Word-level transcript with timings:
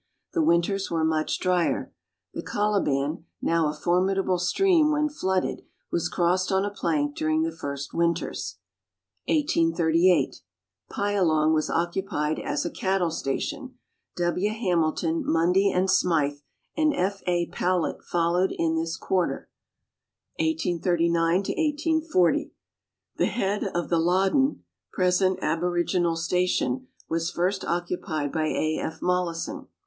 The 0.33 0.41
winters 0.41 0.89
were 0.89 1.03
much 1.03 1.37
drier. 1.37 1.93
The 2.33 2.41
Colibau, 2.41 3.21
now 3.39 3.67
a 3.69 3.73
formidable 3.75 4.39
stream 4.39 4.89
when 4.91 5.09
flooded, 5.09 5.61
was 5.91 6.09
crossed 6.09 6.51
on 6.51 6.65
a 6.65 6.71
plank 6.71 7.15
during 7.15 7.43
the 7.43 7.51
first 7.51 7.93
winters. 7.93 8.57
1838. 9.27 10.41
Pyalong 10.89 11.53
was 11.53 11.69
occupied 11.69 12.39
as 12.39 12.65
a 12.65 12.71
cattle 12.71 13.11
station. 13.11 13.77
W. 14.17 14.49
Hamil 14.49 14.93
ton, 14.93 15.21
Mundy 15.23 15.71
& 15.71 15.71
Smy 15.71 16.29
the, 16.31 16.39
and 16.81 16.95
F. 16.95 17.21
A. 17.27 17.45
Powlett 17.51 18.01
followed 18.01 18.51
in 18.57 18.73
this 18.75 18.97
quarter. 18.97 19.51
1839 20.39 21.35
1840. 21.41 22.51
The 23.17 23.27
head 23.27 23.65
of 23.65 23.89
the 23.89 23.99
Loddon 23.99 24.63
present 24.91 25.37
aboriginal 25.43 26.15
station 26.15 26.87
was 27.07 27.29
first 27.29 27.63
occupied 27.63 28.31
by 28.31 28.47
A. 28.47 28.79
F. 28.79 28.99
Mollison. 29.03 29.67